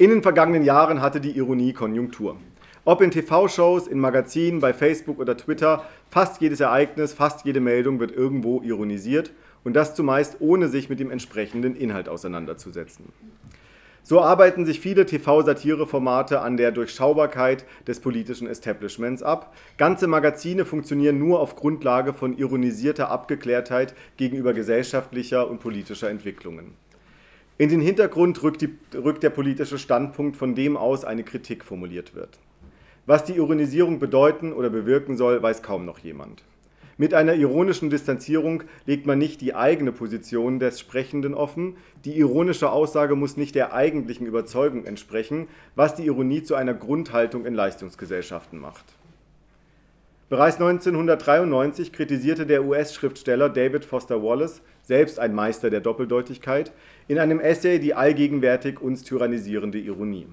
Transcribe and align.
In 0.00 0.08
den 0.08 0.22
vergangenen 0.22 0.62
Jahren 0.62 1.02
hatte 1.02 1.20
die 1.20 1.36
Ironie 1.36 1.74
Konjunktur. 1.74 2.38
Ob 2.86 3.02
in 3.02 3.10
TV-Shows, 3.10 3.86
in 3.86 4.00
Magazinen, 4.00 4.58
bei 4.58 4.72
Facebook 4.72 5.18
oder 5.18 5.36
Twitter, 5.36 5.84
fast 6.08 6.40
jedes 6.40 6.60
Ereignis, 6.60 7.12
fast 7.12 7.44
jede 7.44 7.60
Meldung 7.60 8.00
wird 8.00 8.10
irgendwo 8.10 8.62
ironisiert 8.62 9.30
und 9.62 9.74
das 9.74 9.94
zumeist 9.94 10.38
ohne 10.40 10.68
sich 10.68 10.88
mit 10.88 11.00
dem 11.00 11.10
entsprechenden 11.10 11.76
Inhalt 11.76 12.08
auseinanderzusetzen. 12.08 13.12
So 14.02 14.22
arbeiten 14.22 14.64
sich 14.64 14.80
viele 14.80 15.04
TV-Satire-Formate 15.04 16.40
an 16.40 16.56
der 16.56 16.72
Durchschaubarkeit 16.72 17.66
des 17.86 18.00
politischen 18.00 18.46
Establishments 18.48 19.22
ab. 19.22 19.54
Ganze 19.76 20.06
Magazine 20.06 20.64
funktionieren 20.64 21.18
nur 21.18 21.40
auf 21.40 21.56
Grundlage 21.56 22.14
von 22.14 22.38
ironisierter 22.38 23.10
Abgeklärtheit 23.10 23.94
gegenüber 24.16 24.54
gesellschaftlicher 24.54 25.50
und 25.50 25.60
politischer 25.60 26.08
Entwicklungen. 26.08 26.72
In 27.60 27.68
den 27.68 27.82
Hintergrund 27.82 28.42
rückt, 28.42 28.62
die, 28.62 28.70
rückt 28.94 29.22
der 29.22 29.28
politische 29.28 29.78
Standpunkt, 29.78 30.34
von 30.38 30.54
dem 30.54 30.78
aus 30.78 31.04
eine 31.04 31.24
Kritik 31.24 31.62
formuliert 31.62 32.14
wird. 32.14 32.38
Was 33.04 33.24
die 33.24 33.34
Ironisierung 33.34 33.98
bedeuten 33.98 34.54
oder 34.54 34.70
bewirken 34.70 35.18
soll, 35.18 35.42
weiß 35.42 35.62
kaum 35.62 35.84
noch 35.84 35.98
jemand. 35.98 36.42
Mit 36.96 37.12
einer 37.12 37.34
ironischen 37.34 37.90
Distanzierung 37.90 38.62
legt 38.86 39.04
man 39.04 39.18
nicht 39.18 39.42
die 39.42 39.54
eigene 39.54 39.92
Position 39.92 40.58
des 40.58 40.80
Sprechenden 40.80 41.34
offen. 41.34 41.76
Die 42.06 42.18
ironische 42.18 42.72
Aussage 42.72 43.14
muss 43.14 43.36
nicht 43.36 43.54
der 43.54 43.74
eigentlichen 43.74 44.26
Überzeugung 44.26 44.86
entsprechen, 44.86 45.46
was 45.74 45.94
die 45.94 46.06
Ironie 46.06 46.42
zu 46.42 46.54
einer 46.54 46.72
Grundhaltung 46.72 47.44
in 47.44 47.52
Leistungsgesellschaften 47.52 48.58
macht. 48.58 48.86
Bereits 50.30 50.60
1993 50.60 51.92
kritisierte 51.92 52.46
der 52.46 52.64
US-Schriftsteller 52.64 53.48
David 53.48 53.84
Foster 53.84 54.22
Wallace, 54.22 54.62
selbst 54.80 55.18
ein 55.18 55.34
Meister 55.34 55.70
der 55.70 55.80
Doppeldeutigkeit, 55.80 56.70
in 57.08 57.18
einem 57.18 57.40
Essay 57.40 57.80
die 57.80 57.94
allgegenwärtig 57.94 58.80
uns 58.80 59.02
tyrannisierende 59.02 59.80
Ironie. 59.80 60.28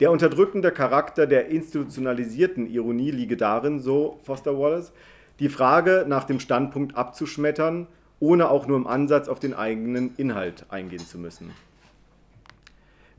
Der 0.00 0.10
unterdrückende 0.10 0.72
Charakter 0.72 1.28
der 1.28 1.46
institutionalisierten 1.50 2.66
Ironie 2.66 3.12
liege 3.12 3.36
darin, 3.36 3.78
so 3.78 4.18
Foster 4.24 4.58
Wallace, 4.58 4.92
die 5.38 5.48
Frage 5.48 6.04
nach 6.08 6.24
dem 6.24 6.40
Standpunkt 6.40 6.96
abzuschmettern, 6.96 7.86
ohne 8.18 8.50
auch 8.50 8.66
nur 8.66 8.76
im 8.76 8.88
Ansatz 8.88 9.28
auf 9.28 9.38
den 9.38 9.54
eigenen 9.54 10.16
Inhalt 10.16 10.66
eingehen 10.68 11.06
zu 11.06 11.18
müssen. 11.18 11.52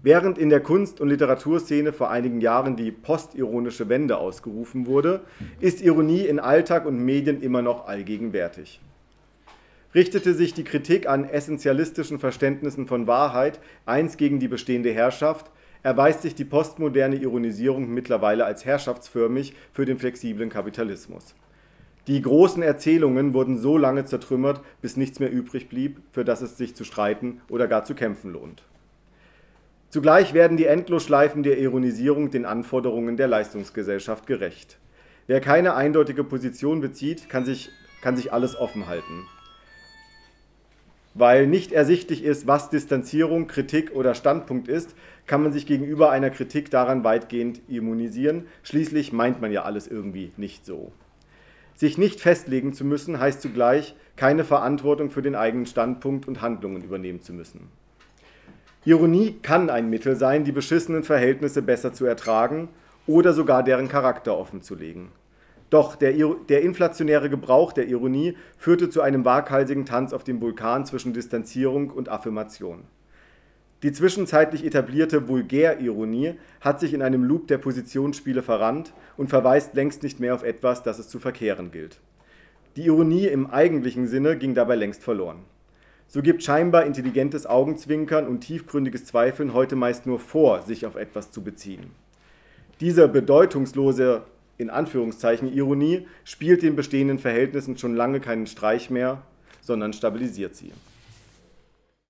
Während 0.06 0.38
in 0.38 0.50
der 0.50 0.60
Kunst- 0.60 1.00
und 1.00 1.08
Literaturszene 1.08 1.94
vor 1.94 2.12
einigen 2.12 2.42
Jahren 2.42 2.76
die 2.76 2.92
postironische 2.92 3.88
Wende 3.88 4.18
ausgerufen 4.18 4.86
wurde, 4.86 5.22
ist 5.62 5.82
Ironie 5.82 6.26
in 6.26 6.42
Alltag 6.42 6.86
und 6.86 7.00
Medien 7.00 7.42
immer 7.42 7.62
noch 7.62 7.88
allgegenwärtig. 7.88 8.82
Richtete 9.96 10.34
sich 10.34 10.54
die 10.54 10.66
Kritik 10.66 11.08
an 11.08 11.24
essentialistischen 11.24 12.20
Verständnissen 12.20 12.86
von 12.86 13.08
Wahrheit 13.08 13.62
einst 13.86 14.18
gegen 14.18 14.40
die 14.40 14.50
bestehende 14.50 14.92
Herrschaft, 14.92 15.50
erweist 15.84 16.24
sich 16.24 16.36
die 16.36 16.44
postmoderne 16.44 17.16
Ironisierung 17.16 17.90
mittlerweile 17.94 18.44
als 18.44 18.66
herrschaftsförmig 18.66 19.54
für 19.72 19.86
den 19.86 20.00
flexiblen 20.00 20.50
Kapitalismus. 20.50 21.34
Die 22.08 22.22
großen 22.22 22.62
Erzählungen 22.62 23.34
wurden 23.34 23.58
so 23.58 23.78
lange 23.78 24.04
zertrümmert, 24.04 24.60
bis 24.82 24.98
nichts 24.98 25.22
mehr 25.22 25.32
übrig 25.32 25.70
blieb, 25.70 26.02
für 26.12 26.26
das 26.26 26.42
es 26.42 26.58
sich 26.58 26.76
zu 26.76 26.84
streiten 26.84 27.40
oder 27.48 27.70
gar 27.70 27.86
zu 27.86 27.96
kämpfen 27.96 28.34
lohnt. 28.34 28.66
Zugleich 29.94 30.34
werden 30.34 30.58
die 30.58 30.66
Endlosschleifen 30.66 31.44
der 31.44 31.60
Ironisierung 31.60 32.32
den 32.32 32.48
Anforderungen 32.48 33.16
der 33.16 33.28
Leistungsgesellschaft 33.28 34.26
gerecht. 34.26 34.80
Wer 35.28 35.40
keine 35.40 35.76
eindeutige 35.76 36.24
Position 36.24 36.82
bezieht, 36.82 37.30
kann 37.30 37.46
sich, 37.46 37.70
kann 38.02 38.16
sich 38.16 38.34
alles 38.34 38.56
offen 38.56 38.88
halten. 38.88 39.28
Weil 41.14 41.46
nicht 41.46 41.74
ersichtlich 41.74 42.24
ist, 42.24 42.48
was 42.48 42.72
Distanzierung, 42.72 43.46
Kritik 43.46 43.92
oder 43.94 44.16
Standpunkt 44.16 44.68
ist, 44.68 44.96
kann 45.28 45.44
man 45.44 45.54
sich 45.54 45.68
gegenüber 45.68 46.10
einer 46.10 46.32
Kritik 46.32 46.72
daran 46.72 47.04
weitgehend 47.04 47.62
immunisieren. 47.68 48.48
Schließlich 48.64 49.14
meint 49.14 49.42
man 49.42 49.52
ja 49.52 49.62
alles 49.62 49.88
irgendwie 49.88 50.32
nicht 50.38 50.66
so. 50.66 50.92
Sich 51.76 52.00
nicht 52.00 52.20
festlegen 52.20 52.74
zu 52.74 52.84
müssen, 52.84 53.20
heißt 53.20 53.44
zugleich, 53.44 53.94
keine 54.16 54.44
Verantwortung 54.44 55.12
für 55.12 55.22
den 55.22 55.36
eigenen 55.36 55.68
Standpunkt 55.68 56.28
und 56.28 56.42
Handlungen 56.42 56.84
übernehmen 56.84 57.22
zu 57.22 57.32
müssen. 57.32 57.70
Ironie 58.86 59.38
kann 59.42 59.70
ein 59.70 59.90
Mittel 59.90 60.18
sein, 60.18 60.44
die 60.44 60.52
beschissenen 60.52 61.04
Verhältnisse 61.04 61.62
besser 61.62 61.94
zu 61.94 62.06
ertragen 62.06 62.68
oder 63.08 63.32
sogar 63.32 63.64
deren 63.64 63.88
Charakter 63.88 64.38
offenzulegen. 64.38 65.08
Doch 65.70 65.96
der, 65.96 66.14
der, 66.50 66.62
inflationäre 66.62 67.30
Gebrauch 67.30 67.72
der 67.72 67.88
Ironie 67.88 68.38
führte 68.58 68.90
zu 68.90 69.02
einem 69.02 69.24
waghalsigen 69.24 69.86
Tanz 69.86 70.12
auf 70.12 70.26
dem 70.26 70.42
Vulkan 70.42 70.86
zwischen 70.86 71.14
Distanzierung 71.14 71.92
und 71.92 72.10
Affirmation. 72.10 72.84
Die 73.84 73.94
zwischenzeitlich 73.94 74.66
etablierte 74.66 75.30
Vulgärironie 75.30 76.36
hat 76.60 76.82
sich 76.82 76.94
in 76.94 77.02
einem 77.02 77.24
Loop 77.24 77.48
der 77.48 77.60
Positionsspiele 77.60 78.42
verrannt 78.42 78.94
und 79.16 79.30
verweist 79.30 79.76
längst 79.76 80.04
nicht 80.04 80.20
mehr 80.20 80.36
auf 80.36 80.44
etwas, 80.44 80.84
das 80.84 81.00
es 81.00 81.08
zu 81.08 81.20
verkehren 81.20 81.72
gilt. 81.72 82.02
Die 82.76 82.86
Ironie 82.86 83.28
im 83.28 83.50
eigentlichen 83.50 84.08
Sinne 84.08 84.38
ging 84.38 84.56
dabei 84.56 84.76
längst 84.76 85.04
verloren. 85.04 85.46
So 86.14 86.22
gibt 86.22 86.44
scheinbar 86.44 86.86
intelligentes 86.86 87.48
Augenzwinkern 87.48 88.28
und 88.28 88.42
tiefgründiges 88.42 89.04
Zweifeln 89.04 89.56
heute 89.56 89.76
meist 89.76 90.06
nur 90.06 90.20
vor, 90.20 90.62
sich 90.62 90.86
auf 90.86 90.96
etwas 90.96 91.32
zu 91.32 91.42
beziehen. 91.42 91.90
Diese 92.82 93.08
bedeutungslose, 93.08 94.22
in 94.60 94.70
Anführungszeichen, 94.70 95.52
Ironie 95.52 96.06
spielt 96.24 96.62
den 96.62 96.76
bestehenden 96.76 97.18
Verhältnissen 97.18 97.80
schon 97.80 97.96
lange 97.96 98.20
keinen 98.20 98.46
Streich 98.46 98.92
mehr, 98.92 99.24
sondern 99.60 99.92
stabilisiert 99.92 100.56
sie. 100.56 100.72